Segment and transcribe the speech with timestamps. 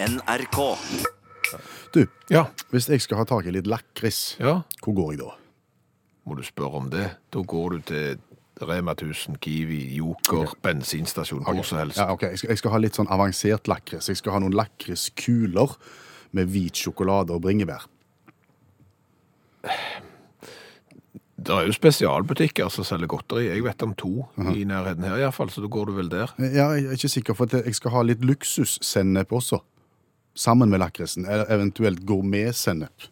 [0.00, 0.58] NRK.
[1.94, 2.44] Du, Ja.
[2.70, 4.62] hvis jeg skal ha tak i litt lakris, ja.
[4.82, 5.30] hvor går jeg da?
[6.28, 7.06] Må du spørre om det?
[7.32, 8.18] Da går du til
[8.60, 11.96] Rema 1000, Kiwi, Joker, bensinstasjon, hvor som helst.
[11.98, 12.22] Ja, ok.
[12.22, 14.08] Jeg skal, jeg skal ha litt sånn avansert lakris.
[14.10, 15.76] Jeg skal ha noen lakriskuler
[16.36, 17.86] med hvit sjokolade og bringebær.
[21.38, 23.46] Det er jo spesialbutikker som selger godteri.
[23.48, 26.34] Jeg vet om to i nærheten her iallfall, så da går du vel der.
[26.38, 29.62] Ja, jeg er ikke sikker, for at jeg skal ha litt luksussennep også.
[30.38, 31.26] Sammen med lakrisen.
[31.26, 33.08] Eller eventuelt gourmetsennep.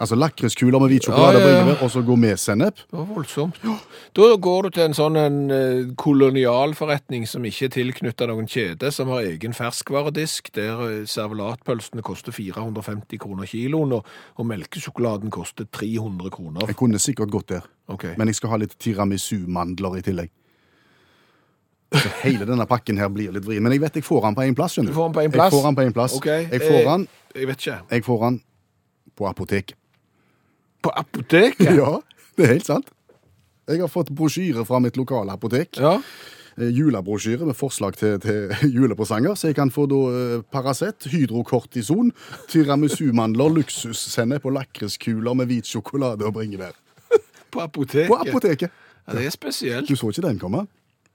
[0.00, 1.62] Altså lakriskuler med hvit sjokolade Ja, og ja, ja.
[1.62, 2.80] bringebær, og så gourmetsennep.
[2.90, 3.60] Det var voldsomt.
[4.16, 8.90] Da går du til en sånn en eh, kolonialforretning som ikke er tilknytta noen kjede,
[8.90, 15.68] som har egen ferskvaredisk, der eh, servelatpølsene koster 450 kroner kiloen, og, og melkesjokoladen koster
[15.70, 16.66] 300 kroner.
[16.72, 18.18] Jeg kunne sikkert gått der, okay.
[18.18, 20.34] men jeg skal ha litt tiramisu-mandler i tillegg.
[21.94, 23.62] Så hele denne pakken her blir litt vrien.
[23.62, 24.74] Men jeg vet jeg får den på én plass.
[24.76, 25.52] skjønner Du får den på en plass?
[25.52, 26.16] Jeg får den på en plass.
[26.18, 27.08] Ok, Jeg får han, den,
[27.40, 27.78] Jeg vet ikke.
[27.90, 28.40] jeg får den
[29.16, 29.76] på apoteket.
[30.82, 31.70] På apoteket?
[31.80, 31.98] Ja,
[32.36, 32.88] det er helt sant.
[33.68, 35.78] Jeg har fått brosjyre fra mitt lokale apotek.
[35.80, 35.94] Ja.
[36.58, 39.34] Eh, Julebrosjyre med forslag til, til julepresanger.
[39.34, 42.10] Så jeg kan få da eh, Paracet, hydrokortison,
[42.52, 46.74] tiramisu-mandler, luksussennep og lakriskuler med hvit sjokolade og bringebær.
[47.54, 48.08] På apoteket?
[48.10, 48.70] På apoteket.
[49.06, 49.88] Ja, det er spesielt.
[49.88, 50.66] Du så ikke den komme?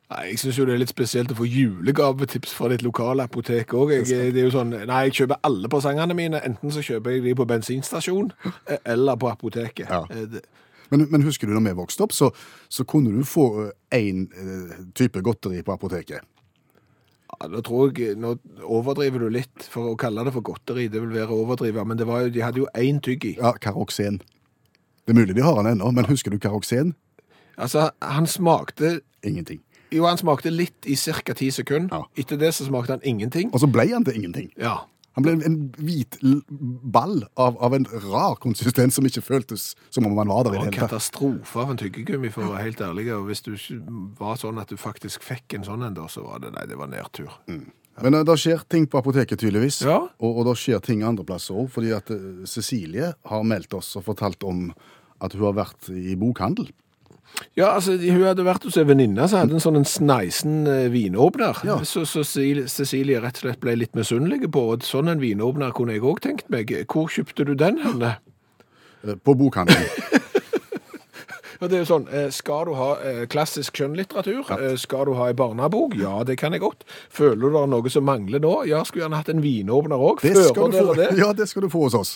[0.10, 3.76] Nei, Jeg syns jo det er litt spesielt å få julegavetips fra ditt lokale apotek
[3.78, 3.92] òg.
[4.10, 6.40] Det er jo sånn Nei, jeg kjøper alle presangene mine.
[6.46, 8.32] Enten så kjøper jeg de på bensinstasjon
[8.66, 9.86] eh, eller på apoteket.
[9.90, 10.06] Ja.
[10.10, 10.42] Eh,
[10.90, 12.32] Men, men husker du da vi vokste opp, så,
[12.66, 13.44] så kunne du få
[13.94, 14.24] én
[14.98, 16.24] type godteri på apoteket.
[17.30, 18.32] Ja, nå tror jeg, nå
[18.66, 20.88] overdriver du litt, for å kalle det for godteri.
[20.90, 23.36] Det vil være å overdrive, men det var jo, de hadde jo én tygg i.
[23.38, 24.18] Ja, Karoksen.
[25.06, 26.96] Det er mulig de har den ennå, men husker du Karoksen?
[27.62, 29.62] Altså, han smakte Ingenting.
[29.92, 31.34] Jo, han smakte litt i ca.
[31.34, 31.90] ti sekunder.
[31.92, 32.22] Ja.
[32.22, 33.52] Etter det så smakte han ingenting.
[33.54, 34.52] Og så ble han til ingenting.
[34.60, 34.84] Ja.
[35.18, 36.16] Han ble en hvit
[36.94, 40.54] ball av, av en rar konsistens som ikke føltes som om han var der i
[40.54, 40.94] Det hele tatt.
[40.94, 43.10] katastrofe av en tyggegummi, for å være helt ærlig.
[43.18, 43.80] Og hvis du ikke
[44.22, 46.78] var sånn at du faktisk fikk en sånn en, da, så var det Nei, det
[46.80, 47.34] var nedtur.
[48.00, 49.82] Men uh, det skjer ting på apoteket, tydeligvis.
[49.84, 49.98] Ja.
[50.22, 53.92] Og, og det skjer ting andre plasser òg, fordi at uh, Cecilie har meldt oss
[54.00, 54.70] og fortalt om
[55.20, 56.70] at hun har vært i bokhandel.
[57.56, 60.88] Ja, altså, hun hadde vært hos ei venninne som hadde en sånn en sneisen eh,
[60.92, 61.62] vinåpner.
[61.68, 61.78] Ja.
[61.88, 65.96] Så, så Cecilie- rett og slett ble litt misunnelig på, og sånn en vinåpner kunne
[65.96, 66.72] jeg òg tenkt meg.
[66.92, 68.18] Hvor kjøpte du den henne?
[69.08, 69.88] uh, På bokhandelen.
[71.60, 74.46] Ja, det er jo sånn, eh, Skal du ha eh, klassisk skjønnlitteratur?
[74.48, 74.70] Ja.
[74.80, 75.98] Skal du ha ei barnebok?
[76.00, 76.86] Ja, det kan jeg godt.
[77.12, 78.54] Føler du det er noe som mangler nå?
[78.70, 80.24] Ja, skulle gjerne hatt en vinåpner òg.
[80.24, 81.10] Fører dere det?
[81.20, 82.14] ja, det skal du få hos oss.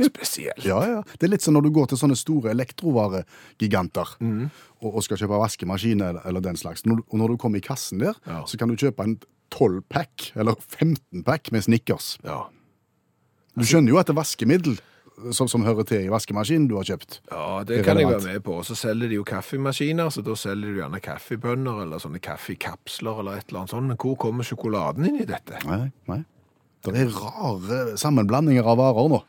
[0.00, 0.64] Spesielt.
[0.66, 1.02] Ja, ja.
[1.18, 4.50] Det er litt som når du går til sånne store elektrovaregiganter Mm.
[4.82, 6.84] og, og skal kjøpe vaskemaskin eller, den slags.
[6.86, 8.42] Når, og når du kommer i kassen der, Ja.
[8.46, 9.18] så kan du kjøpe en
[9.54, 12.18] 12-pack eller 15-pack med Snickers.
[12.24, 12.44] Ja.
[13.56, 14.80] Du skjønner jo at det er vaskemiddel
[15.30, 17.20] som, som hører til i vaskemaskinen du har kjøpt.
[17.30, 18.56] Ja, det, Det kan jeg være med på.
[18.58, 23.20] Og så selger de jo kaffemaskiner, så da selger de gjerne kaffebønner eller sånne kaffekapsler
[23.22, 23.86] eller et eller annet sånt.
[23.92, 25.60] Men hvor kommer sjokoladen inn i dette?
[25.70, 26.24] Nei, nei.
[26.84, 29.22] Det er rare sammenblandinger av varer nå.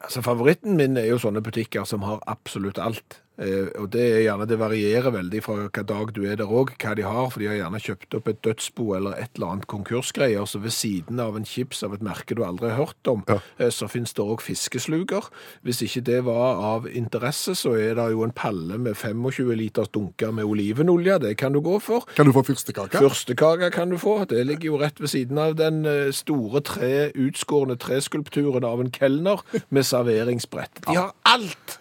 [0.00, 3.22] Altså, Favoritten min er jo sånne butikker som har absolutt alt.
[3.38, 6.72] Eh, og det er gjerne, det varierer veldig fra hva dag du er der òg,
[6.82, 7.28] hva de har.
[7.30, 10.44] For de har gjerne kjøpt opp et dødsbo eller et eller annet konkursgreier.
[10.50, 13.38] Så ved siden av en chips av et merke du aldri har hørt om, Ja.
[13.58, 15.28] eh, så finnes det òg fiskesluker.
[15.64, 19.88] Hvis ikke det var av interesse, så er det jo en palle med 25 liters
[19.94, 21.18] dunker med olivenolje.
[21.20, 22.04] Det kan du gå for.
[22.16, 22.98] Kan du få fyrstekake?
[22.98, 24.24] Fyrstekake kan du få.
[24.28, 28.90] Det ligger jo rett ved siden av den eh, store tre, utskårne treskulpturen av en
[28.90, 30.82] kelner med serveringsbrett.
[30.86, 31.78] De har alt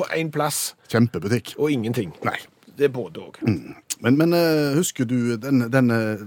[0.00, 1.54] på én plass, Kjempebutikk.
[1.60, 2.16] og ingenting.
[2.26, 2.38] Nei.
[2.80, 3.40] Det er både òg.
[4.00, 6.20] Men, men eh, husker du den, den eh,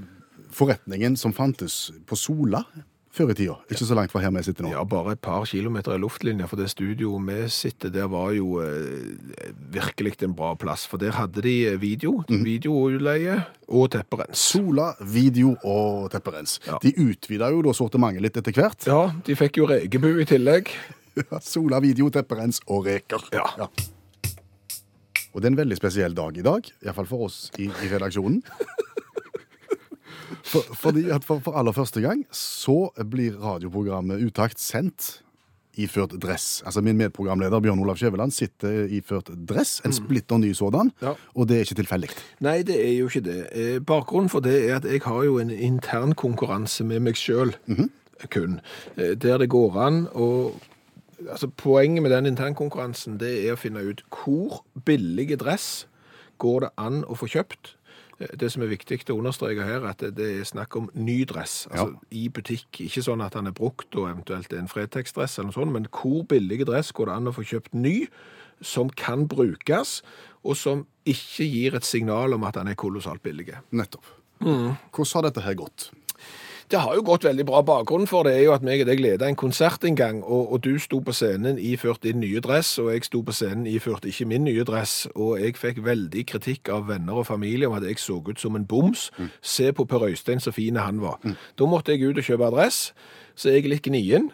[0.54, 2.62] forretningen som fantes på Sola
[3.14, 3.56] før i tida?
[3.74, 4.72] Ikke så langt fra her vi sitter nå.
[4.74, 8.60] Ja, bare et par kilometer i luftlinja, for det studioet vi sitter der var jo
[8.62, 9.18] eh,
[9.74, 10.86] virkelig en bra plass.
[10.90, 14.46] For der hadde de video, videoutleie og tepperens.
[14.54, 16.60] Sola, video og tepperens.
[16.70, 16.78] Ja.
[16.86, 18.86] De utvida jo da sortimentet litt etter hvert.
[18.90, 20.70] Ja, de fikk jo rekebu i tillegg.
[21.42, 23.24] Sola, video, tepperens og reker.
[23.36, 23.68] Ja.
[25.34, 28.42] Og det er en veldig spesiell dag i dag, iallfall for oss i, i redaksjonen.
[30.44, 35.22] For, fordi at for, for aller første gang så blir radioprogrammet Utakt sendt
[35.80, 36.60] iført dress.
[36.68, 41.14] Altså Min medprogramleder Bjørn Olav Skjæveland sitter iført dress, en splitter ny sådan, Ja.
[41.34, 42.10] og det er ikke tilfeldig.
[42.46, 43.40] Nei, det er jo ikke det.
[43.56, 47.56] Eh, Bakgrunnen for det er at jeg har jo en intern konkurranse med meg sjøl,
[48.30, 48.60] kun,
[48.98, 50.28] eh, der det går an å
[51.30, 55.86] Altså, poenget med den internkonkurransen det er å finne ut hvor billige dress
[56.42, 57.76] går det an å få kjøpt
[58.40, 61.66] Det som er viktig å understreke her, er at det er snakk om ny dress.
[61.72, 62.80] Altså i butikk.
[62.86, 65.90] Ikke sånn at den er brukt og eventuelt er en Fretex-dress eller noe sånt, men
[65.90, 68.06] hvor billig dress går det an å få kjøpt ny,
[68.64, 69.98] som kan brukes,
[70.46, 73.50] og som ikke gir et signal om at den er kolossalt billig.
[73.76, 74.06] Nettopp.
[74.40, 74.78] Mm.
[74.94, 75.90] Hvordan har dette her gått?
[76.74, 77.60] Det har jo gått veldig bra.
[77.62, 80.56] Bakgrunnen for det er jo at meg og deg leda en konsert en gang, og,
[80.56, 84.08] og du sto på scenen iført din nye dress, og jeg sto på scenen iført
[84.10, 87.86] ikke min nye dress, og jeg fikk veldig kritikk av venner og familie om at
[87.86, 89.12] jeg så ut som en boms.
[89.46, 91.22] Se på Per Øystein så fin han var.
[91.60, 92.80] Da måtte jeg ut og kjøpe dress,
[93.36, 94.32] så jeg er litt gnien.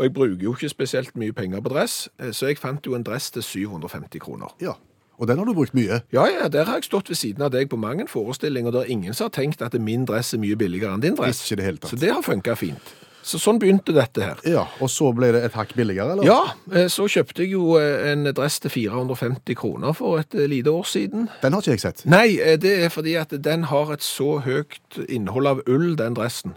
[0.00, 2.96] Og jeg bruker jo ikke spesielt mye penger på dress, eh, så jeg fant jo
[2.96, 4.56] en dress til 750 kroner.
[4.64, 4.72] Ja.
[5.20, 6.00] Og den har du brukt mye.
[6.14, 8.86] Ja, ja, der har jeg stått ved siden av deg på mange forestillinger, og det
[8.86, 11.44] er ingen som har tenkt at min dress er mye billigere enn din dress.
[11.46, 11.92] Ikke det hele tatt.
[11.94, 12.94] Så det har funka fint.
[13.22, 14.40] Så sånn begynte dette her.
[14.48, 16.26] Ja, Og så ble det et hakk billigere, eller?
[16.26, 16.40] Ja,
[16.74, 20.74] eh, så kjøpte jeg jo eh, en dress til 450 kroner for et eh, lite
[20.74, 21.28] år siden.
[21.42, 22.02] Den har ikke jeg sett.
[22.10, 22.26] Nei,
[22.58, 26.56] det er fordi at den har et så høyt innhold av ull, den dressen,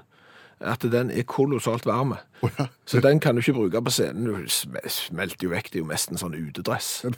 [0.59, 2.17] at den er kolossalt varme.
[2.45, 2.65] Å ja.
[2.85, 4.27] Så den kan du ikke bruke på scenen.
[4.29, 5.71] Du smelter jo vekk.
[5.71, 6.89] Det er jo mest en sånn utedress.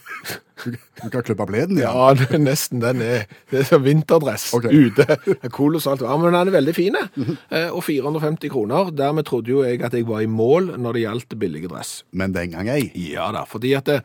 [0.57, 0.73] Du,
[1.13, 1.93] kan klippe bleden igjen.
[1.93, 3.27] Ja, det er nesten den er.
[3.51, 4.73] Det er sånn vinterdress okay.
[4.73, 5.05] ute.
[5.53, 6.97] Kolossalt varm, men den er veldig fin.
[6.97, 8.89] Eh, Og 450 kroner.
[8.89, 11.91] Dermed trodde jo jeg at jeg var i mål når det gjaldt billige dress.
[12.09, 12.89] Men den gang ei.
[12.97, 13.99] Ja da, fordi at det,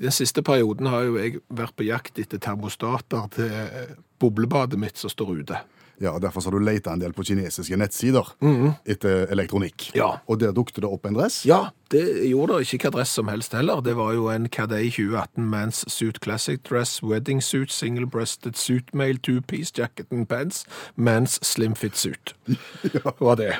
[0.00, 3.92] den siste perioden har jo jeg vært på jakt etter termostater til eh,
[4.22, 5.60] boblebadet mitt som står ute.
[6.02, 8.26] Ja, Derfor har du leita en del på kinesiske nettsider
[8.90, 9.90] etter elektronikk.
[9.94, 10.16] Ja.
[10.26, 11.44] Og der dukket det opp en dress.
[11.46, 13.80] Ja, det gjorde det ikke hva dress som helst heller.
[13.86, 18.90] Det var jo en Cadei 2018 Mans Suit Classic Dress, Wedding Suit, Single Breasted Suit
[18.92, 20.64] Male, Two-Piece Jacket and Pants,
[20.96, 22.34] Mans Slim Fit Suit.
[22.94, 23.12] ja.
[23.20, 23.52] var det.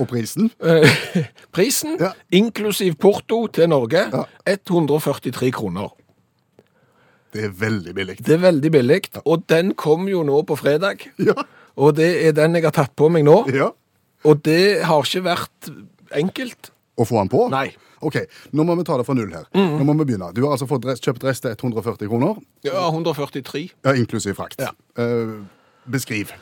[0.00, 0.50] Og prisen?
[0.64, 1.24] Eh,
[1.56, 2.12] Prisen, Ja.
[2.32, 4.24] inklusiv porto til Norge, Ja.
[4.46, 5.88] 143 kroner.
[7.32, 8.16] Det er veldig billig.
[8.26, 11.04] Det er veldig billig, og den kom jo nå på fredag.
[11.22, 11.34] Ja.
[11.78, 13.42] Og det er den jeg har tatt på meg nå.
[13.54, 13.70] ja.
[14.28, 15.68] Og det har ikke vært
[16.12, 16.68] enkelt.
[17.00, 17.46] Å få den på?
[17.48, 17.70] Nei.
[18.04, 18.18] Ok,
[18.52, 19.46] Nå må vi ta det fra null her.
[19.56, 20.28] Nå må vi begynne.
[20.36, 23.62] Du har altså fått dress, kjøpt dress til 140 kroner, Ja, 143.
[23.84, 24.60] ja, inklusiv frakt.
[24.60, 24.72] Ja.
[25.00, 25.38] Eh,
[25.88, 26.32] beskriv.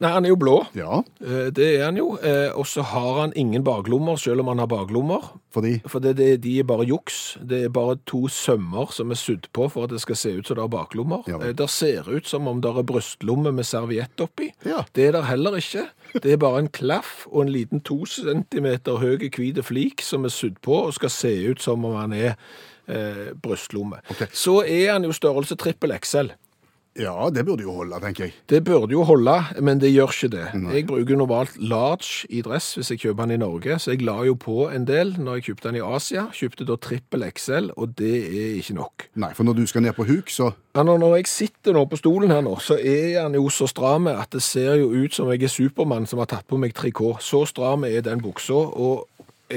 [0.00, 0.66] Nei, han er jo blå.
[0.74, 2.16] Ja, Eh, Det er han jo.
[2.22, 5.22] Eh, Og så har han ingen baklommer, selv om han har baklommer.
[5.52, 7.36] fordi For det, det, de er bare juks.
[7.44, 10.46] Det er bare to sømmer som er sydd på for at det skal se ut
[10.46, 11.22] som det er baklommer.
[11.28, 11.38] Ja.
[11.40, 14.52] Eh, Det ser ut som om det er brystlomme med serviett oppi.
[14.64, 14.82] Ja.
[14.94, 15.88] Det er det heller ikke.
[16.22, 20.28] Det er bare en klaff og en liten to centimeter høy hvit flik som er
[20.32, 22.34] sydd på og skal se ut som om han er
[22.88, 23.98] eh, brystlomme.
[24.10, 24.26] Okay.
[24.32, 26.30] Så er han jo størrelse trippel XL.
[26.98, 28.34] Ja, det burde jo holde, tenker jeg.
[28.50, 30.46] Det burde jo holde, men det gjør ikke det.
[30.74, 34.16] Jeg bruker normalt large i dress hvis jeg kjøper den i Norge, så jeg la
[34.26, 36.26] jo på en del når jeg kjøpte den i Asia.
[36.34, 39.08] Kjøpte da trippel XL, og det er ikke nok.
[39.22, 41.98] Nei, for når du skal ned på huk, så Ja, når jeg sitter nå på
[41.98, 45.30] stolen her nå, så er han jo så stram at det ser jo ut som
[45.32, 47.18] jeg er Supermann som har tatt på meg trikot.
[47.24, 49.08] Så stram er den buksa, og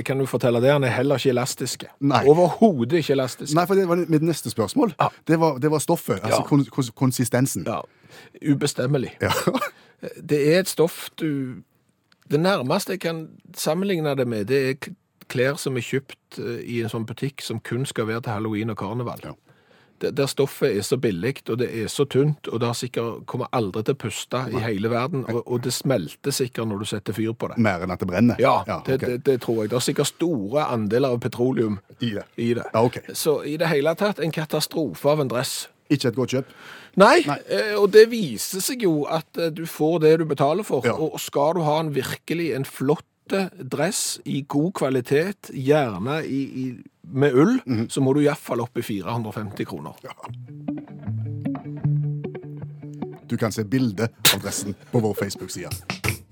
[0.06, 1.84] kan jo fortelle det, han er heller ikke elastisk.
[2.00, 2.22] Nei.
[2.32, 3.54] Overhodet ikke elastisk.
[3.58, 4.94] Nei, for det var mitt neste spørsmål.
[5.00, 5.10] Ja.
[5.28, 6.48] Det, var, det var stoffet, altså Ja.
[6.72, 7.66] kons konsistensen.
[7.68, 7.82] Ja,
[8.54, 9.18] ubestemmelig.
[9.22, 9.32] Ja.
[10.30, 11.62] Det er et stoff du
[12.32, 14.94] Det nærmeste jeg kan sammenligne det med, det er
[15.30, 18.70] klær som er kjøpt eh, i en sånn butikk som kun skal være til halloween
[18.74, 19.20] og karneval.
[19.24, 19.34] Ja.
[20.02, 23.52] Der, stoffet er så billig, og det er så tynt, og det har sikkert, kommer
[23.56, 27.18] aldri til å puste i hele verden, og, og det smelter sikkert når du setter
[27.18, 27.60] fyr på det.
[27.62, 28.42] Mer enn at det brenner?
[28.42, 28.98] Ja, det, okay.
[29.06, 29.74] det, det tror jeg.
[29.74, 32.26] Det er sikkert store andeler av petroleum I det.
[32.36, 32.66] i det.
[32.74, 33.14] Ja, okay.
[33.14, 35.68] Så i det hele tatt en katastrofe av en dress.
[35.92, 36.52] Ikke et godt kjøp?
[37.00, 37.38] Nei, Nei.
[37.52, 40.84] eh, og det viser seg jo at eh, du får det du betaler for.
[40.88, 40.96] Ja.
[40.96, 43.08] Og skal du ha en virkelig en flott
[43.58, 46.66] dress i god kvalitet, gjerne i, i,
[47.12, 47.90] med ull, Mhm.
[47.90, 49.94] så må du iallfall opp i 450 kroner.
[53.28, 55.72] Du kan se bilde av dressen på vår Facebook-side.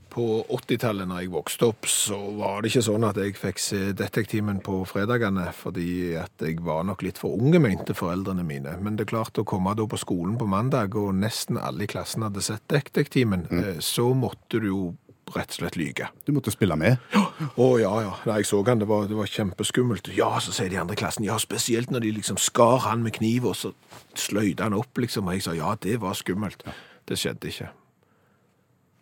[0.09, 3.81] På 80-tallet når jeg vokste opp, så var det ikke sånn at jeg fikk se
[3.95, 8.73] Detektimen på fredagene, fordi at jeg var nok litt for unge, mente foreldrene mine.
[8.81, 11.91] Men det er klart å komme da på skolen på mandag, og nesten alle i
[11.91, 13.77] klassen hadde sett Detektimen, mm.
[13.85, 14.81] så måtte du jo
[15.35, 16.07] rett og slett lyge.
[16.25, 16.97] Du måtte spille med.
[17.59, 18.13] Å ja, ja.
[18.25, 20.09] Nei, jeg så han, det var, det var kjempeskummelt.
[20.17, 23.45] Ja, så sier de andre klassen, ja, spesielt når de liksom skar han med kniv,
[23.51, 23.73] og så
[24.17, 25.27] sløyde han opp, liksom.
[25.29, 26.65] Og jeg sa, ja, det var skummelt.
[27.09, 27.69] Det skjedde ikke.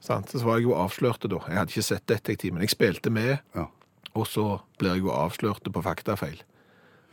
[0.07, 0.29] Sant?
[0.31, 1.39] Så var jeg jo avslørte da.
[1.49, 2.61] Jeg hadde ikke sett detektiven.
[2.63, 3.65] Jeg spilte med, Ja.
[4.13, 6.39] og så blir jeg jo avslørte på faktafeil.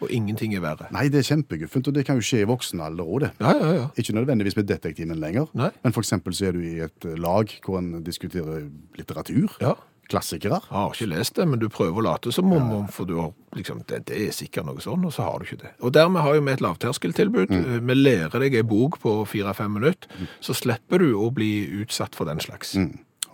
[0.03, 0.89] Og ingenting er verre.
[0.95, 3.33] Nei, det er kjempeguffent, og det kan jo skje i voksen alder òg, det.
[3.41, 3.87] Ja, ja, ja.
[4.01, 5.71] Ikke nødvendigvis med detektimen lenger, Nei.
[5.85, 8.67] men eksempel så er du i et lag hvor en diskuterer
[8.99, 9.55] litteratur.
[9.63, 9.77] Ja.
[10.11, 10.59] klassikere.
[10.69, 13.15] Jeg har ikke lest det, men du prøver å late som om, om for du
[13.17, 15.73] har liksom, det, det er sikkert noe sånn, og så har du ikke det.
[15.81, 17.55] Og dermed har vi et lavterskeltilbud.
[17.55, 17.89] Mm.
[17.89, 22.29] Vi lærer deg ei bok på fire-fem minutter, så slipper du å bli utsatt for
[22.29, 22.75] den slags.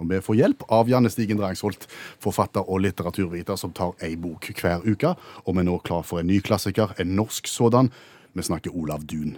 [0.01, 1.85] Og vi får hjelp av Janne Stigen Drangsholt,
[2.23, 5.13] forfatter og litteraturviter som tar ei bok hver uke.
[5.45, 7.93] Og vi er nå klar for en ny klassiker, en norsk sådan.
[8.33, 9.37] Vi snakker Olav Duun.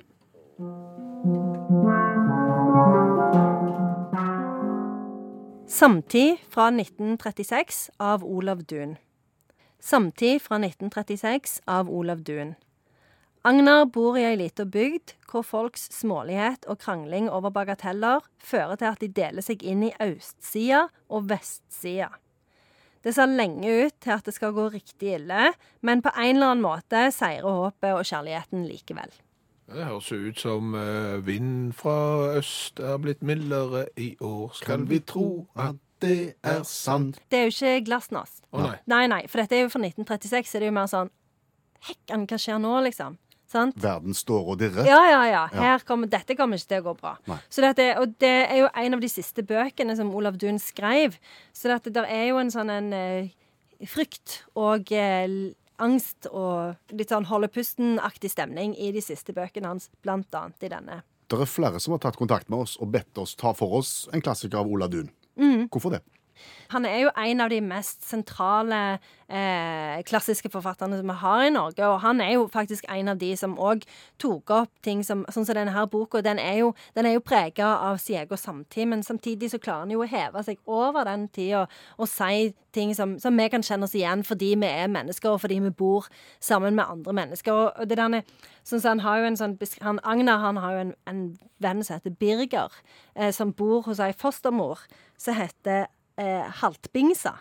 [5.73, 8.99] Samtid fra 1936 av Olav Duun.
[9.81, 12.55] Samtid fra 1936 av Olav Duun.
[13.43, 18.87] Agnar bor i ei lita bygd hvor folks smålighet og krangling over bagateller fører til
[18.93, 22.13] at de deler seg inn i østsida og vestsida.
[23.03, 25.49] Det ser lenge ut til at det skal gå riktig ille,
[25.83, 29.11] men på en eller annen måte seirer håpet og kjærligheten likevel.
[29.73, 31.97] Det høres jo ut som eh, vind fra
[32.39, 34.55] øst er blitt mildere i år.
[34.61, 37.19] Skal vi tro at det er sant?
[37.27, 38.45] Det er jo ikke glasnost.
[38.53, 38.79] Oh, nei.
[38.87, 41.11] Nei, nei, for dette er jo fra 1936, så det er jo mer sånn
[41.83, 43.19] Hekkan, hva skjer nå, liksom?
[43.53, 43.77] Sant?
[43.83, 44.87] Verden står og dirrer.
[44.89, 45.43] Ja, ja, ja.
[45.53, 47.15] Her kommer, dette kommer ikke til å gå bra.
[47.29, 47.39] Nei.
[47.53, 51.19] Så dette, og det er jo en av de siste bøkene som Olav Duun skrev.
[51.57, 53.33] Så dette, der er jo en sånn en eh,
[53.89, 59.91] frykt og eh, angst og litt sånn holde pusten-aktig stemning i de siste bøkene hans,
[60.05, 61.03] blant annet i denne.
[61.29, 64.07] Det er flere som har tatt kontakt med oss og bedt oss ta for oss
[64.13, 65.09] en klassiker av Olav Duun.
[65.73, 66.03] Hvorfor det?
[66.73, 68.81] Han er jo en av de mest sentrale
[69.29, 73.21] eh, klassiske forfatterne som vi har i Norge, og han er jo faktisk en av
[73.21, 73.85] de som òg
[74.23, 77.23] tok opp ting som Sånn som denne her boka, den er jo, den er jo
[77.25, 81.07] prega av sin egen samtid, men samtidig så klarer han jo å heve seg over
[81.09, 84.91] den tida og si ting som, som vi kan kjenne oss igjen fordi vi er
[84.93, 86.09] mennesker, og fordi vi bor
[86.41, 87.53] sammen med andre mennesker.
[87.53, 88.23] Og, og det derne,
[88.69, 91.25] sånn han har jo en sånn han, Agner han har jo en, en
[91.63, 92.75] venn som heter Birger,
[93.15, 94.87] eh, som bor hos ei fostermor
[95.21, 95.87] som heter
[96.21, 97.37] eh, Haltbingsa.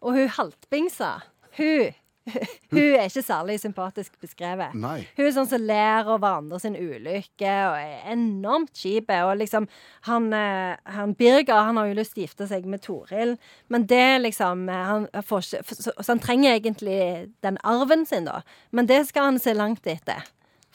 [0.00, 1.16] Og hun Haltbingsa,
[1.58, 1.90] hun
[2.70, 4.74] hun er ikke særlig sympatisk beskrevet.
[4.78, 5.02] Nei.
[5.16, 9.10] Hun er sånn som ler over andre sin ulykke og er enormt kjip.
[9.24, 9.68] Og liksom
[10.08, 13.36] han, eh, han Birger han har jo lyst til å gifte seg med Toril,
[13.72, 17.00] men det liksom eh, han får ikke, så, så han trenger egentlig
[17.46, 18.42] den arven sin, da.
[18.70, 20.28] Men det skal han se langt etter.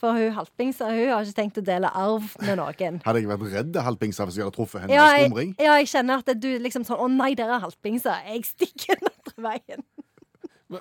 [0.05, 3.01] For hun Haltbingsa hun har ikke tenkt å dele arv med noen.
[3.05, 5.55] Hadde jeg vært redd halvpingsa hvis jeg hadde truffet henne Ja, i skumring?
[5.57, 8.19] ja, jeg kjenner at du liksom sånn Å nei, dere er halvpingsa.
[8.29, 9.85] Jeg stikker den andre veien.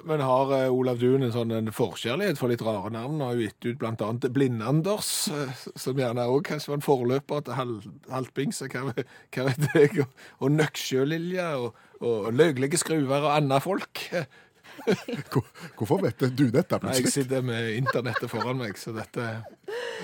[0.08, 3.18] Men, har eh, Olav Duun en sånn en forkjærlighet for litt rare navn?
[3.20, 7.44] Har jo gitt ut blant annet Blind-Anders, eh, som gjerne òg kanskje var en forløper
[7.44, 7.74] til Hal
[8.12, 13.60] Haltbingse, hva, vet- hva vet jeg, og, og Nøksjølilje, og, og Løglige skruver og andre
[13.64, 14.06] folk.
[15.32, 15.46] Hvor-
[15.78, 16.82] Hvorfor vet du dette plutselig?
[16.82, 19.28] Nei, jeg sitter med internettet foran meg, så dette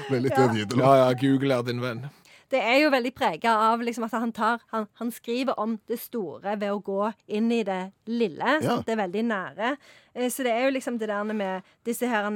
[0.08, 0.46] Ble litt Ja.
[0.80, 2.04] Ja, ja, Google er din venn.
[2.50, 6.00] Det er jo veldig prega av liksom at han tar han, han skriver om det
[6.02, 8.56] store ved å gå inn i det lille.
[8.64, 8.80] Ja.
[8.82, 9.76] Det er veldig nære.
[10.14, 12.26] Eh, Så det er jo liksom det der med disse her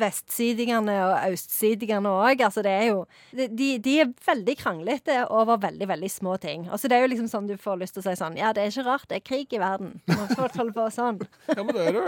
[0.00, 2.42] vestsidingene og østsidingene òg.
[2.46, 6.66] Altså det er jo de, de er veldig kranglete over veldig, veldig små ting.
[6.70, 8.64] Altså det er jo liksom sånn du får lyst til å si sånn Ja, det
[8.64, 10.00] er ikke rart det er krig i verden.
[10.10, 11.20] Når folk holder på sånn.
[11.54, 12.04] Ja, men det er jo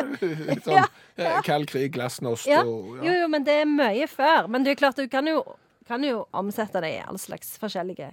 [0.51, 0.87] litt sånn Ja,
[1.21, 1.37] ja.
[1.47, 2.65] kald krig, glasnost Ja.
[2.67, 4.51] og Jo, jo, men det er mye før.
[4.51, 5.43] Men det er klart, du kan jo,
[5.87, 8.13] kan jo omsette det i all slags forskjellige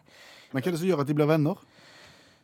[0.53, 1.57] Men hva er det som gjør at de blir venner?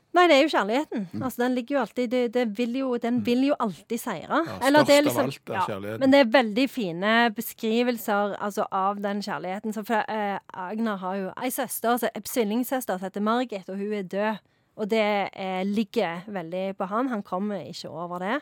[0.10, 1.04] Nei, det er jo kjærligheten.
[1.14, 1.22] Mm.
[1.22, 4.40] Altså, den ligger jo alltid det, det vil jo, Den vil jo alltid seire.
[4.48, 6.00] Ja, Eller det er størst av liksom- alt er kjærligheten.
[6.00, 9.74] Men det er veldig fine beskrivelser altså, av den kjærligheten.
[9.74, 13.94] Så for, eh, Agner har jo ei søster, altså, tvillingsøster som heter Margit, og hun
[13.94, 14.38] er død.
[14.80, 15.04] Og det
[15.36, 17.10] eh, ligger veldig på han.
[17.12, 18.38] Han kommer ikke over det.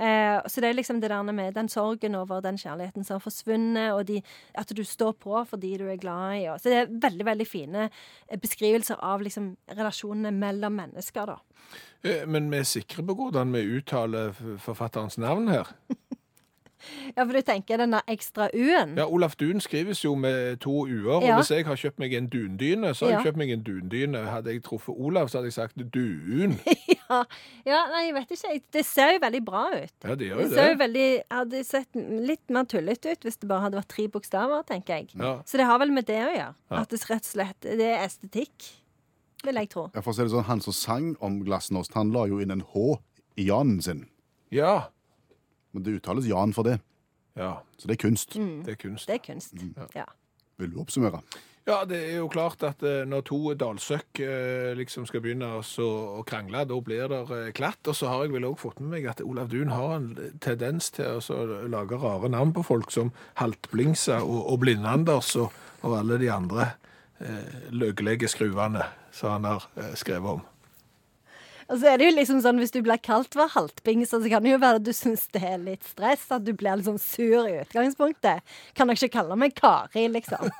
[0.00, 3.24] Eh, så det er liksom det der med den sorgen over den kjærligheten som har
[3.24, 4.22] forsvunnet, og de,
[4.54, 6.46] at du står på for de du er glad i.
[6.48, 11.38] Og, så det er veldig veldig fine eh, beskrivelser av liksom relasjonene mellom mennesker, da.
[12.02, 14.32] Eh, Men vi er sikre på hvordan vi uttaler
[14.64, 15.76] forfatterens navn her.
[17.16, 18.96] Ja, for du tenker denne ekstra U-en?
[18.96, 21.36] Ja, Olaf Duun skrives jo med to u-er, og Ja.
[21.38, 24.22] hvis jeg har kjøpt meg en dundyne, så har jeg kjøpt meg en dundyne.
[24.30, 26.58] Hadde jeg truffet Olav, så hadde jeg sagt duun.
[27.12, 27.18] Ja,
[27.68, 28.50] ja, nei, jeg vet ikke.
[28.72, 29.92] Det ser jo veldig bra ut.
[30.06, 30.78] Ja, det gjør Det jo ser jo det.
[30.80, 31.98] veldig, hadde sett
[32.30, 35.10] litt mer tullete ut hvis det bare hadde vært tre bokstaver, tenker jeg.
[35.20, 35.34] Ja.
[35.44, 36.54] Så det har vel med det å gjøre.
[36.72, 36.78] Ja.
[36.80, 38.70] At det rett og slett det er estetikk,
[39.44, 39.90] vil jeg tro.
[39.92, 42.54] Ja, for å si det sånn, Han som sang om glasnost, han la jo inn
[42.54, 42.96] en H
[43.36, 44.06] i Janen sin.
[44.50, 44.86] Ja.
[45.72, 46.80] Men det uttales Jan for det.
[47.36, 48.34] ja, Så det er kunst.
[48.34, 49.08] det er kunst.
[49.08, 49.54] Det er kunst.
[49.96, 50.04] Ja.
[50.58, 51.22] Vil du oppsummere?
[51.64, 56.22] Ja, det er jo klart at eh, når to dalsøkk eh, liksom skal begynne å
[56.26, 57.86] krangle, da blir det eh, klatt.
[57.86, 60.08] Og så har jeg vel òg fått med meg at Olav Duun har en
[60.42, 65.54] tendens til å lage rare navn på folk som Haltblingsa og, og Blindanders og,
[65.86, 66.72] og alle de andre
[67.22, 68.82] eh, løgelige skruene
[69.14, 70.42] som han har skrevet om.
[71.68, 74.42] Og så er det jo liksom sånn, Hvis du blir kalt for haltbing, så kan
[74.42, 76.26] det jo være at du syns det er litt stress.
[76.34, 78.42] At du blir litt sånn sur i utgangspunktet.
[78.74, 80.50] Kan dere ikke kalle meg Kari, liksom?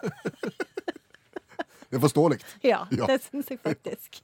[1.93, 2.39] Det er forståelig.
[2.65, 3.05] Ja, Ja.
[3.11, 4.23] det syns jeg faktisk.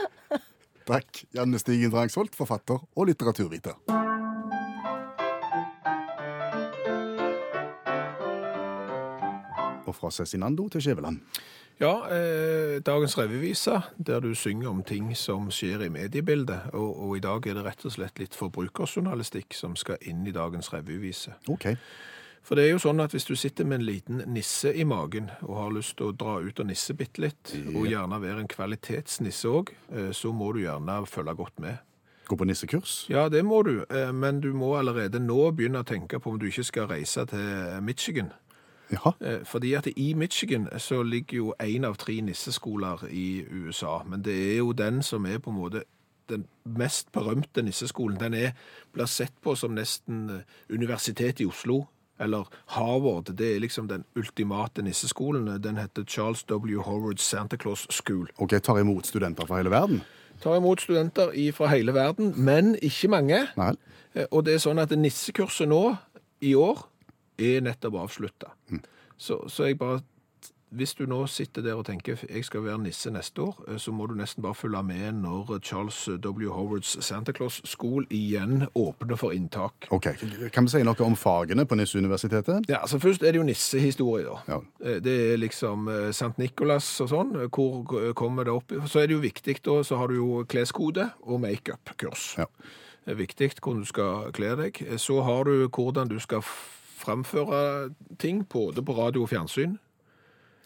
[0.88, 3.76] Takk, Janne Stigen Drangsvold, forfatter og litteraturviter.
[9.84, 11.20] Og fra Cezinando til Skjæveland.
[11.82, 16.70] Ja, eh, dagens revyvise, der du synger om ting som skjer i mediebildet.
[16.72, 20.34] Og, og i dag er det rett og slett litt forbrukerjournalistikk som skal inn i
[20.34, 21.34] dagens revyvise.
[21.50, 21.72] OK.
[22.44, 25.30] For det er jo sånn at hvis du sitter med en liten nisse i magen
[25.46, 28.50] og har lyst til å dra ut og nisse bitte litt, og gjerne være en
[28.52, 29.72] kvalitetsnisse òg,
[30.12, 31.80] så må du gjerne følge godt med.
[32.24, 33.04] Gå på nissekurs.
[33.12, 36.38] Ja, det må du, eh, men du må allerede nå begynne å tenke på om
[36.40, 38.32] du ikke skal reise til Michigan.
[38.94, 39.12] Jaha.
[39.20, 44.22] Eh, Fordi at i Michigan så ligger jo en av tre nisseskoler i USA, men
[44.24, 45.84] det er jo den som er på en måte
[46.28, 48.16] den mest berømte nisseskolen.
[48.20, 48.54] Den er,
[48.92, 50.30] blir sett på som nesten
[50.70, 51.84] Universitetet universitet i Oslo,
[52.20, 53.24] eller Harvard.
[53.36, 55.62] Det er liksom den ultimate nisseskolen.
[55.62, 56.80] Den heter Charles W.
[56.82, 58.28] Howard Santa Claus School.
[58.38, 60.02] OK, tar imot studenter fra hele verden?
[60.42, 63.46] Tar imot studenter fra hele verden, men ikke mange.
[63.56, 63.72] Nei.
[64.14, 65.96] Eh, Og det er sånn at nissekurset nå,
[66.40, 66.88] i år,
[67.38, 68.52] er nettopp avslutta.
[69.16, 70.00] Så, så jeg bare
[70.74, 73.92] Hvis du nå sitter der og tenker jeg skal være nisse neste år, eh, så
[73.94, 76.48] må du nesten bare følge med når Charles W.
[76.50, 79.86] Howards Santa Claus School igjen åpner for inntak.
[79.94, 80.08] Ok,
[80.52, 82.66] Kan vi si noe om fagene på Nisseuniversitetet?
[82.68, 84.24] Ja, altså Først er det jo nissehistorie.
[84.26, 84.40] da.
[84.48, 84.58] Ja.
[84.84, 87.30] Eh, Det er liksom eh, Sankt Nikolas og sånn.
[87.54, 88.72] Hvor kommer det opp?
[88.90, 92.34] Så er det jo viktig, da, så har du jo kleskode og makeup-kurs.
[92.38, 92.46] Ja.
[93.06, 94.82] Det er viktig hvordan du skal kle deg.
[94.98, 96.42] Så har du hvordan du skal
[97.04, 99.78] framføre ting, både på radio og fjernsyn.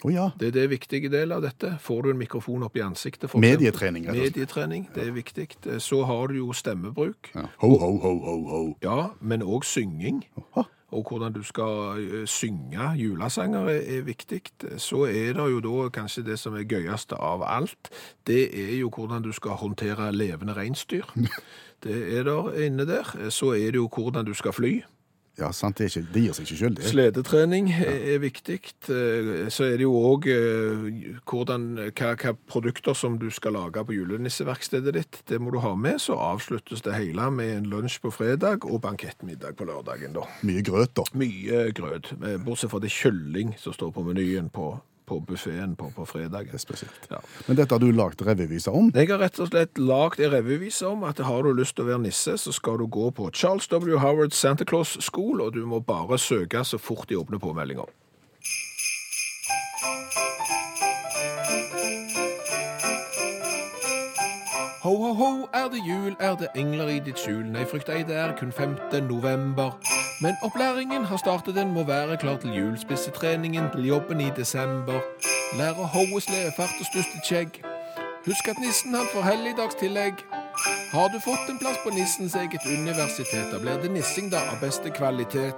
[0.07, 0.29] Oh, ja.
[0.39, 1.73] Det er det viktige del av dette.
[1.83, 3.33] Får du en mikrofon opp i ansiktet?
[3.35, 4.37] Medietrening, rett og slett.
[4.37, 5.49] Medietrening, det er viktig.
[5.83, 7.33] Så har du jo stemmebruk.
[7.35, 7.49] ja.
[7.65, 8.61] Ho, ho, ho, ho, ho.
[8.83, 10.23] Ja, men òg synging.
[10.39, 10.69] Aha.
[10.89, 14.41] Og hvordan du skal eh, synge julesanger er, er viktig.
[14.81, 17.91] Så er det jo da kanskje det som er gøyeste av alt.
[18.27, 21.05] Det er jo hvordan du skal håndtere levende reinsdyr.
[21.85, 23.31] Det er der inne der.
[23.31, 24.81] Så er det jo hvordan du skal fly.
[25.39, 26.87] Ja, sant, det, er ikke, det gir seg ikke sjøl, det.
[26.91, 28.59] Sledetrening er er viktig.
[28.91, 33.95] Eh, Så er det jo òg hvilke hva, hva produkter som du skal lage på
[33.95, 35.21] julenisseverkstedet ditt.
[35.29, 36.01] Det må du ha med.
[36.03, 40.27] Så avsluttes det hele med en lunsj på fredag og bankettmiddag på lørdagen, da.
[40.43, 41.07] Mye grøt, da.
[41.19, 44.73] Mye grøt, eh, bortsett fra det kylling som står på menyen på,
[45.09, 46.51] på buffeen på, på fredag.
[46.51, 47.09] Det er spesielt.
[47.11, 47.21] Ja.
[47.47, 48.91] Men dette har du lagd revyvise om.
[48.95, 51.93] Jeg har rett og slett lagd en revyvise om at har du lyst til å
[51.93, 53.97] være nisse, så skal du gå på Charles W.
[54.03, 57.89] Howard Santa Claus School, og du må bare søke så fort de åpner påmeldinga.
[64.89, 67.43] Ho, ho, ho, er det jul, er det engler i ditt skjul?
[67.53, 68.79] Nei, frykt ei, det er kun 5.
[69.11, 69.75] november.
[70.21, 72.79] Men opplæringen har startet, En må være klar til jul.
[72.79, 75.01] Spissetreningen til jobben i desember.
[75.59, 77.51] Lære hoe, sledefart og stuste skjegg.
[78.27, 80.15] Husk at nissen han får helligdagstillegg.
[80.93, 84.59] Har du fått en plass på nissens eget universitet, da blir det nissing da av
[84.61, 85.55] beste kvalitet.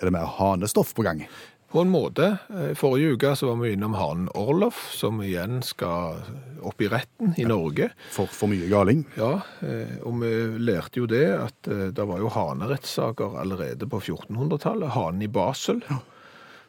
[0.00, 1.24] Er det mer hanestoff på gang?
[1.70, 2.24] På en måte.
[2.50, 6.18] Eh, Forrige uke så var vi innom hanen Orlof, som igjen skal
[6.66, 7.92] opp i retten i Norge.
[8.10, 9.04] For, for mye galing?
[9.14, 10.32] Ja, eh, og vi
[10.66, 14.90] lærte jo det at eh, det var jo hanerettssaker allerede på 1400-tallet.
[14.96, 15.78] Hanen i Basel,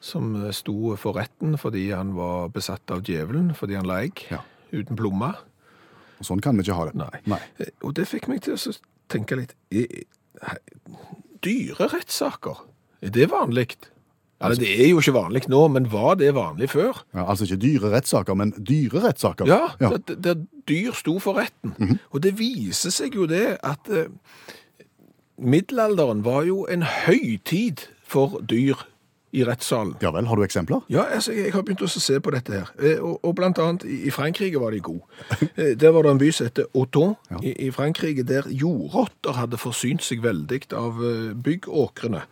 [0.01, 4.27] som eh, sto for retten fordi han var besatt av djevelen, fordi han la egg
[4.29, 4.43] Ja.
[4.71, 5.33] uten plomme.
[6.21, 6.99] Og Sånn kan vi ikke ha det.
[7.01, 7.23] Nei.
[7.33, 7.41] Nei.
[7.81, 8.75] Og det fikk meg til å
[9.09, 9.57] tenke litt
[11.41, 12.59] Dyre rettssaker,
[13.01, 13.73] er det vanlig?
[14.41, 17.03] Altså, det er jo ikke vanlig nå, men var det vanlig før?
[17.13, 19.45] Ja, altså ikke dyre rettssaker, men dyre rettssaker.
[19.49, 19.91] Ja, ja.
[20.07, 21.99] Der, der dyr sto for retten.
[22.11, 24.07] Og det viser seg jo det at eh,
[25.37, 28.81] middelalderen var jo en høytid for dyr
[29.31, 29.93] i rettssalen.
[30.03, 30.81] Ja vel, har du eksempler?
[30.91, 32.71] Ja, altså, jeg har begynt å se på dette her.
[32.83, 35.05] Eh, Og, og blant annet i Frankrike var de gode.
[35.55, 39.57] Eh, Der var det en by som heter Auton i, i Frankrike, der jordrotter hadde
[39.61, 42.25] forsynt seg veldig av eh, byggåkrene.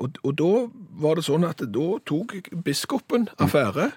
[0.00, 0.50] Og, og da
[1.00, 3.90] var det sånn at da tok biskopen affære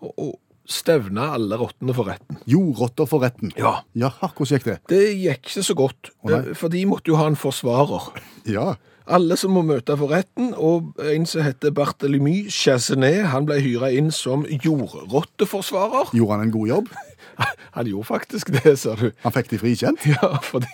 [0.00, 0.36] og, og
[0.68, 2.38] stevna alle rottene for retten.
[2.48, 3.52] Jordrotter for retten.
[3.56, 3.78] Ja.
[3.96, 4.76] Jaha, hvordan gikk det?
[4.92, 8.10] Det gikk ikke så godt, oh, for de måtte jo ha en forsvarer.
[8.48, 8.74] Ja.
[9.08, 13.88] Alle som må møte for retten, og en som heter Barthelemy Chassenet, han ble hyra
[13.96, 16.12] inn som jordrotteforsvarer.
[16.12, 16.92] Gjorde han en god jobb?
[17.78, 19.12] Han gjorde faktisk det, sa du.
[19.22, 20.02] Han fikk de frikjent?
[20.10, 20.66] Ja, fordi,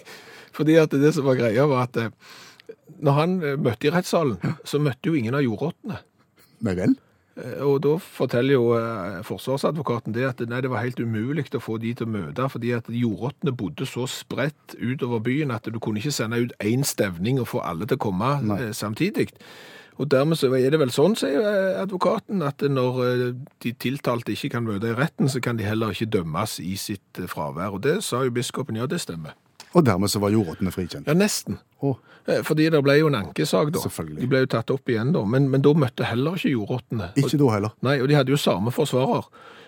[0.57, 2.09] fordi at det som var greia var at eh,
[3.01, 5.99] når han eh, møtte i rettssalen, så møtte jo ingen av jordrottene.
[6.65, 6.95] Nei vel?
[7.37, 11.63] Eh, Og da forteller jo eh, forsvarsadvokaten det at nei, det var helt umulig å
[11.63, 15.81] få de til å møte, fordi at jordrottene bodde så spredt utover byen at du
[15.83, 18.61] kunne ikke sende ut én stevning og få alle til å komme Nei.
[18.73, 19.31] samtidig.
[19.95, 21.45] Og dermed så er det vel sånn, sier
[21.79, 22.97] advokaten, at når
[23.63, 27.21] de tiltalte ikke kan møte i retten, så kan de heller ikke dømmes i sitt
[27.31, 27.77] fravær.
[27.77, 29.37] Og det sa jo biskopen, ja det stemmer.
[29.75, 31.09] Og dermed så var jordrottene frikjent.
[31.11, 31.59] Ja, nesten.
[31.83, 33.81] Eh, Fordi det ble jo en ankesak da.
[33.83, 34.21] Selvfølgelig.
[34.23, 37.11] De ble jo tatt opp igjen da, men, men da møtte heller ikke jordrottene.
[37.21, 37.75] ikke da heller.
[37.85, 39.27] Nei, og de hadde jo samme forsvarer.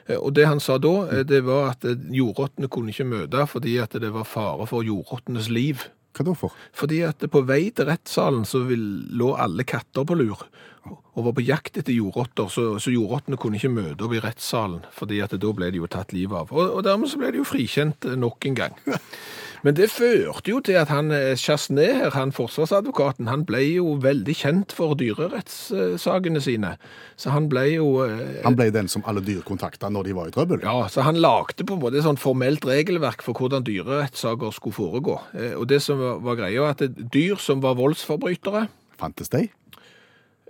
[0.09, 3.77] Eh, Og det han sa da, eh, det var at jordrottene kunne ikke møte fordi
[3.83, 5.89] at det var fare for jordrottenes liv.
[6.17, 6.55] Hva da for?
[6.73, 10.47] Fordi at på vei til rettssalen så lå alle katter på lur
[10.87, 14.85] og var på jakt etter jordrotter, så, så jordrottene kunne ikke møte opp i rettssalen,
[14.95, 16.53] fordi at da ble de jo tatt livet av.
[16.55, 18.77] Og, og dermed så ble de jo frikjent nok en gang.
[19.65, 23.95] Men det førte jo til at han eh, Chasnet her, han forsvarsadvokaten, han ble jo
[24.03, 26.75] veldig kjent for dyrerettssakene sine.
[27.17, 30.29] Så han ble jo eh, Han ble den som alle dyr kontakta når de var
[30.31, 30.65] i trøbbel.
[30.67, 34.77] ja, så han lagde på en måte et sånn formelt regelverk for hvordan dyrerettssaker skulle
[34.77, 35.19] foregå.
[35.35, 39.43] Eh, Og det som var, var greia, var at dyr som var voldsforbrytere, Fantes de?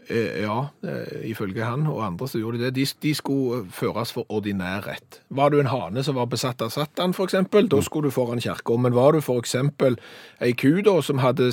[0.09, 4.13] Eh, ja, eh, ifølge han og andre så gjorde de det, de, de skulle føres
[4.15, 5.21] for ordinær rett.
[5.29, 8.77] Var du en hane som var besatt av Satan, eksempel, da skulle du foran kirka.
[8.77, 9.99] Men var du eksempel
[10.41, 11.51] ei ku da, som hadde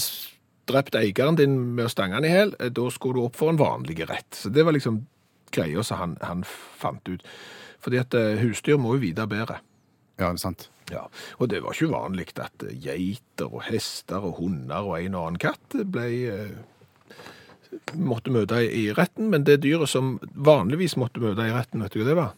[0.70, 3.54] drept eieren din med å stange han i hel, eh, da skulle du opp for
[3.54, 4.32] en vanlig rett.
[4.32, 5.06] Så det var liksom
[5.54, 7.24] greia som han, han fant ut.
[7.84, 9.60] Fordi at husdyr må jo vite bedre.
[10.18, 10.70] Ja, det er sant.
[10.92, 11.08] Ja,
[11.40, 15.42] og det var ikke uvanlig at geiter og hester og hunder og en og annen
[15.42, 16.08] katt ble
[17.96, 22.02] måtte møte i retten, men det dyret som vanligvis måtte møte i retten, vet du
[22.02, 22.36] hva det var?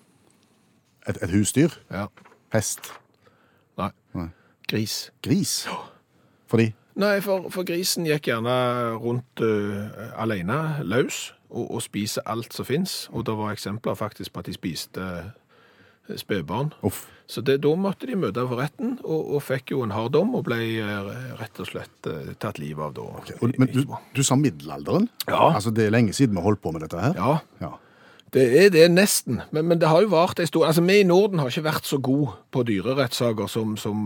[1.08, 1.76] Et, et husdyr?
[1.92, 2.08] Ja,
[2.54, 2.92] Hest?
[3.78, 4.30] nei, Nei.
[4.72, 5.12] gris.
[5.26, 5.66] Gris?
[6.48, 6.70] Fordi?
[6.96, 8.54] Nei, for, for grisen gikk gjerne
[9.04, 14.34] rundt uh, alene, løs, og, og spise alt som finnes, og det var eksempler faktisk
[14.34, 15.34] på at de spiste uh,
[16.20, 16.72] spedbarn.
[17.28, 20.36] Så det, da måtte de møte for retten, og, og fikk jo en hard dom,
[20.38, 21.08] og ble eh,
[21.40, 23.08] rett og slett eh, tatt livet av da.
[23.24, 23.40] Okay.
[23.58, 23.82] men du,
[24.14, 25.10] du sa middelalderen?
[25.26, 25.48] Ja.
[25.56, 27.18] Altså, det er lenge siden vi holdt på med dette her?
[27.18, 27.74] Ja, Ja.
[28.36, 30.66] Det er det nesten, men, men det har jo vart en stor...
[30.68, 34.02] Altså, vi i Norden har ikke vært så gode på dyrerettssaker som, som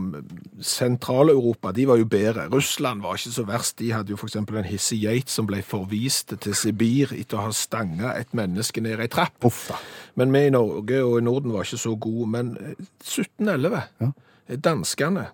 [0.61, 1.71] Sentral-Europa.
[1.73, 2.45] De var jo bedre.
[2.53, 3.77] Russland var ikke så verst.
[3.81, 7.55] De hadde jo eksempel en hissig geit som ble forvist til Sibir etter å ha
[7.57, 9.35] stanga et menneske ned i trapp.
[9.49, 9.71] Uff.
[10.19, 12.29] Men vi i Norge og i Norden var ikke så gode.
[12.37, 14.11] Men eh, 1711, Ja.
[14.47, 15.27] eh, danskene,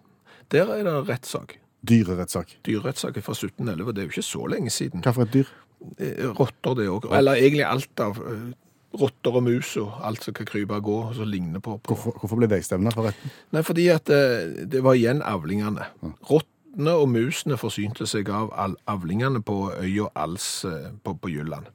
[0.56, 1.58] der er det rettssak.
[1.86, 2.56] Dyrerettssak.
[2.66, 5.04] Dyrerettssak fra 1711, det er jo ikke så lenge siden.
[5.06, 5.52] Hva for et dyr?
[6.00, 7.10] Eh, Rotter det òg.
[7.14, 8.54] Eller egentlig alt av eh,
[9.00, 11.94] rotter og mus og alt som kan krype og gå, og som ligner på, på.
[11.94, 13.32] Hvorfor, hvorfor ble de stevna for retten?
[13.56, 15.86] Nei, fordi at det, det var igjen avlingene.
[16.30, 21.70] Rottene og musene forsynte seg av all- avlingene på øya Als eh, på, på Jylland.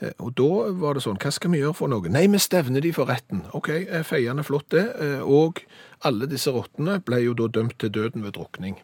[0.00, 0.48] Eh, Og da
[0.82, 2.08] var det sånn, hva skal vi gjøre for noe?
[2.12, 3.42] Nei, vi stevner de for retten.
[3.56, 4.84] Ok, eh, feiende flott det.
[5.00, 5.62] eh, Og
[6.04, 8.76] alle disse rottene ble jo da dømt til døden ved drukning.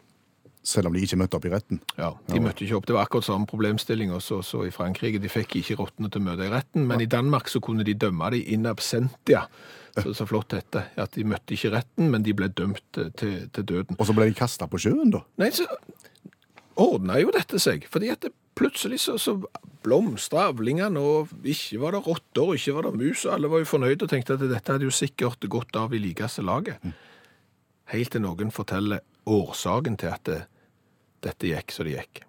[0.63, 1.81] Selv om de ikke møtte opp i retten?
[1.97, 2.85] Ja, De møtte ikke opp.
[2.87, 5.19] Det var akkurat samme problemstilling også, også i Frankrike.
[5.19, 7.95] De fikk ikke rottene til å møte i retten, men i Danmark så kunne de
[7.99, 9.43] dømme de in absentia.
[9.97, 10.85] Så, så flott dette.
[10.97, 13.99] At de møtte ikke retten, men de ble dømt eh, til, til døden.
[13.99, 15.19] Og så ble de kasta på sjøen, da?
[15.43, 15.67] Nei, så
[16.79, 17.85] ordna jo dette seg.
[17.91, 19.35] Fordi at det plutselig så, så
[19.85, 23.25] blomstra avlingene, og ikke var det rotter, og ikke var det mus.
[23.27, 26.01] og Alle var jo fornøyde og tenkte at dette hadde jo sikkert gått av i
[26.01, 26.81] likeste laget.
[27.93, 30.39] Helt til noen forteller årsaken til at det,
[31.23, 32.23] dette gikk som det gikk.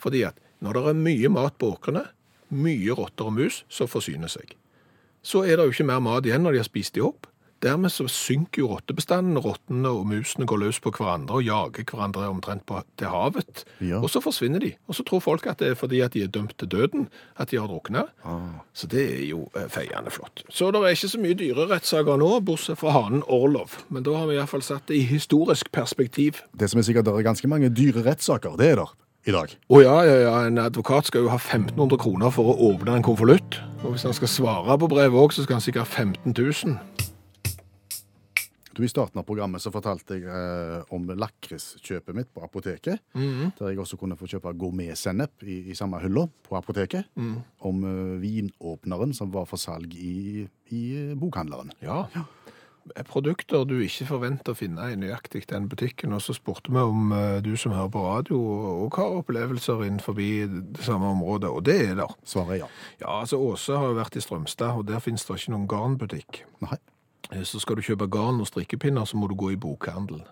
[0.00, 2.06] Fordi at når det er mye mat på åkrene,
[2.54, 4.54] mye rotter og mus, så forsyner seg.
[5.24, 7.28] Så er det jo ikke mer mat igjen når de har spist de opp.
[7.62, 12.26] Dermed så synker jo rottebestanden, rottene og musene går løs på hverandre og jager hverandre
[12.28, 13.64] omtrent på, til havet.
[13.80, 14.00] Ja.
[14.02, 14.72] Og så forsvinner de.
[14.88, 17.06] Og så tror folk at det er fordi at de er dømt til døden,
[17.40, 18.06] at de har drukna.
[18.76, 20.44] Så det er jo eh, feiende flott.
[20.50, 23.78] Så det er ikke så mye dyrerettssaker nå, bortsett fra hanen Orlov.
[23.88, 26.42] Men da har vi iallfall satt det i historisk perspektiv.
[26.52, 28.58] Det som er sikkert, det er ganske mange dyrerettssaker.
[28.60, 28.92] Det er der
[29.24, 29.52] i dag.
[29.72, 33.06] Å ja, ja, ja, en advokat skal jo ha 1500 kroner for å åpne en
[33.06, 33.60] konvolutt.
[33.84, 36.76] Og hvis han skal svare på brevet òg, så skal han sikkert ha 15 000.
[38.74, 43.02] Du, I starten av programmet så fortalte jeg eh, om lakriskjøpet mitt på apoteket.
[43.14, 47.06] Der jeg også kunne få kjøpe gourmetsennep i, i samme hylla på apoteket.
[47.62, 50.82] Om eh, vinåpneren som var for salg i, i
[51.14, 51.70] bokhandleren.
[51.84, 52.08] Ja.
[53.08, 56.12] Produkter du ikke forventer å finne i nøyaktig den butikken.
[56.12, 58.40] Og så spurte vi om eh, du som hører på radio
[58.84, 62.12] og har opplevelser innenfor det samme området, og det er der.
[62.28, 62.72] Svaret er ja.
[63.00, 66.42] Ja, altså Åse har jo vært i Strømstad, og der finnes det ikke noen garnbutikk.
[66.66, 66.80] Nei.
[67.32, 70.22] Eh, Så skal du kjøpe garn og strikkepinner, så må du gå i bokhandel.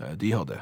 [0.00, 0.60] Eh, De har det.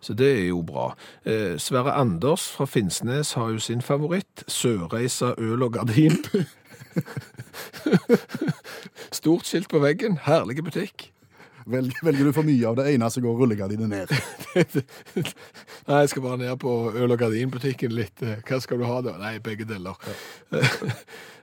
[0.00, 0.94] Så det er jo bra.
[1.24, 4.44] Eh, Sverre Anders fra Finnsnes har jo sin favoritt.
[4.48, 6.16] Sørreisa øl og gardin.
[9.12, 10.18] Stort skilt på veggen.
[10.24, 11.10] Herlig butikk.
[11.66, 14.12] Velger, velger du for mye av det ene, så går rullegardinen ned.
[15.88, 18.22] Nei, jeg skal bare ned på øl- og gardinbutikken litt.
[18.46, 19.16] Hva skal du ha da?
[19.22, 19.98] Nei, begge deler.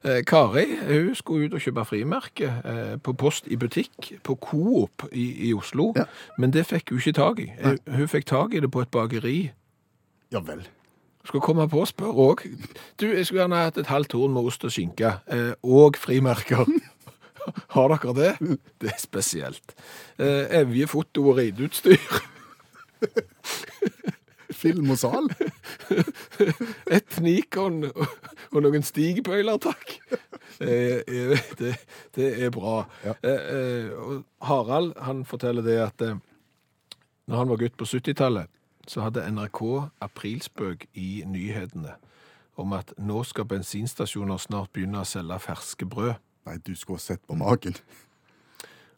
[0.04, 5.06] Eh, Kari hun skulle ut og kjøpe frimerke eh, på post i butikk på Coop
[5.16, 5.94] i, i Oslo.
[5.96, 6.04] Ja.
[6.36, 7.46] Men det fikk hun ikke tak i.
[7.62, 9.38] Hun, hun fikk tak i det på et bakeri.
[10.36, 10.66] Ja vel.
[11.24, 12.44] Skal komme på og spørre òg.
[13.00, 15.14] Du, jeg skulle gjerne hatt et halvt horn med ost og skinke.
[15.32, 16.68] Eh, og frimerker.
[17.76, 18.58] Har dere det?
[18.82, 19.76] Det er spesielt.
[20.18, 22.20] Eh, Evje foto og rideutstyr.
[24.54, 25.28] Film og sal.
[26.98, 29.96] Et Nikon og noen stigbøyler, takk.
[30.60, 31.74] Det, er- det,
[32.16, 32.84] det er bra.
[33.04, 33.16] Ja.
[33.26, 36.20] Eh, eh, Harald han forteller det at eh,
[37.28, 38.48] når han var gutt på 70-tallet,
[38.88, 39.62] så hadde NRK
[40.04, 41.94] aprilspøk i nyhetene
[42.60, 46.14] om at nå skal bensinstasjoner snart begynne å selge ferske brød.
[46.48, 47.78] Nei, du skulle sett på magen.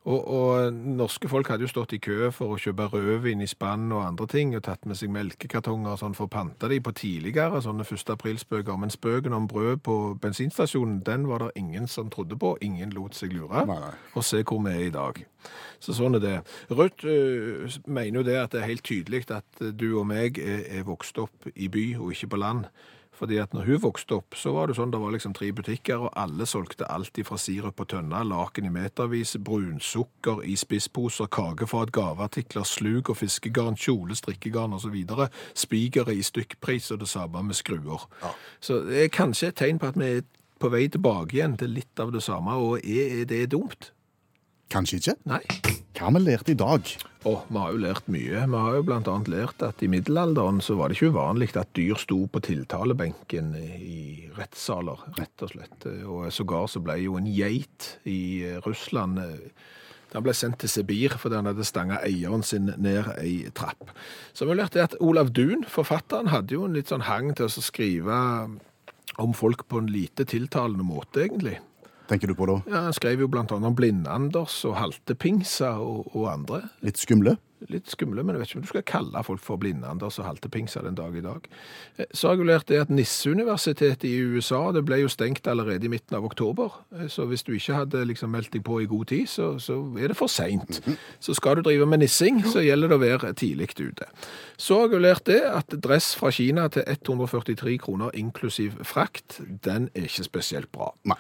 [0.06, 3.88] Og, og norske folk hadde jo stått i kø for å kjøpe rødvin i spann
[3.90, 6.94] og andre ting, og tatt med seg melkekartonger og sånn for å pante de på
[6.94, 8.12] tidligere sånne 1.
[8.14, 8.78] aprilspøker.
[8.78, 12.54] Men spøken om brød på bensinstasjonen, den var det ingen som trodde på.
[12.62, 13.66] Ingen lot seg lure.
[13.66, 13.94] Nei, nei.
[14.14, 15.24] Og se hvor vi er i dag.
[15.82, 16.36] Så sånn er det.
[16.70, 20.68] Rødt øh, mener jo det at det er helt tydelig at du og meg er,
[20.70, 22.70] er vokst opp i by og ikke på land.
[23.16, 26.04] Fordi at når hun vokste opp, så var det sånn, det var liksom tre butikker,
[26.08, 31.94] og alle solgte alt fra sirup på tønna, laken i metervis, brunsukker i spissposer, kakefat,
[31.96, 38.04] gaveartikler, slug og fiskegarn, kjole, strikkegarn videre, spigere i stykkpris og det samme med skruer.
[38.60, 40.26] Så det er kanskje et tegn på at vi er
[40.60, 43.92] på vei tilbake igjen til litt av det samme, og er det dumt?
[44.74, 45.16] Kanskje ikke.
[45.30, 45.42] Nei.
[45.96, 46.90] Hva har vi lært i dag?
[47.26, 48.42] Oh, vi har jo lært mye.
[48.46, 51.98] Vi har jo annet lært at i middelalderen så var det ikke uvanlig at dyr
[52.02, 55.88] sto på tiltalebenken i rettssaler, rett og slett.
[56.04, 59.66] Og sågar så ble jo en geit i eh, Russland eh,
[60.16, 63.90] han ble sendt til Sibir fordi han hadde stanga eieren sin ned ei trapp.
[64.32, 67.64] Så vi lærte at Olav Duun, forfatteren, hadde jo en litt sånn hang til å
[67.64, 68.20] skrive
[69.22, 71.58] om folk på en lite tiltalende måte, egentlig.
[72.10, 72.60] Tenker du på da?
[72.70, 76.62] Ja, Han skrev jo annet om Blind-Anders og Haltepingsa og, og andre.
[76.86, 77.38] Litt skumle?
[77.72, 80.84] Litt skumle, men jeg vet ikke om du skal kalle folk for Blind-Anders og Haltepingsa
[80.86, 81.48] den dag i dag.
[81.98, 86.18] Eh, Så lært det at Nisseuniversitetet i USA det ble jo stengt allerede i midten
[86.20, 86.76] av oktober.
[86.94, 89.80] Eh, Så hvis du ikke hadde liksom meldt deg på i god tid, så, så
[89.98, 90.82] er det for seint.
[91.20, 94.06] Så skal du drive med nissing, så gjelder det å være tidlig ute.
[94.62, 100.28] Så lært det at dress fra Kina til 143 kroner inklusiv frakt, den er ikke
[100.28, 100.92] spesielt bra.
[101.08, 101.18] Nei.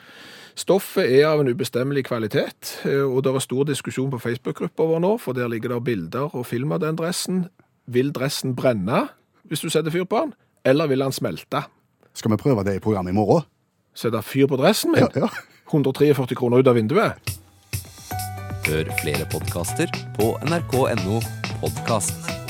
[0.55, 5.01] Stoffet er av en ubestemmelig kvalitet, eh, og det er stor diskusjon på Facebook-gruppa vår
[5.03, 7.49] nå, for der ligger det bilder og film av den dressen.
[7.91, 9.09] Vil dressen brenne
[9.45, 10.31] hvis du setter fyr på den,
[10.65, 11.65] eller vil den smelte?
[12.15, 13.43] Skal vi prøve det i programmet i morgen?
[13.95, 15.03] Sette fyr på dressen min?
[15.03, 15.29] Ja, ja.
[15.67, 17.35] 143 kroner ut av vinduet?
[18.65, 21.19] Hør flere podkaster på nrk.no
[21.59, 22.44] podkast.